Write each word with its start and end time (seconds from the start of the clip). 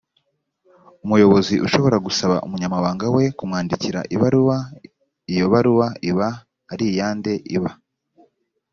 umuyobozi 1.05 1.55
ashobora 1.65 1.97
gusaba 2.05 2.35
umunyamabanga 2.45 3.05
we 3.15 3.23
kumwandikira 3.37 3.99
ibaruwa 4.15 4.57
iyo 5.33 5.45
baruwa 5.53 5.87
iba 6.09 6.27
ari 6.71 6.85
iya 6.91 7.07
nde 7.17 7.33
iba 7.55 7.71